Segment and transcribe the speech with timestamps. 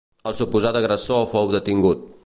[0.29, 2.11] El suposat agressor fou detingut.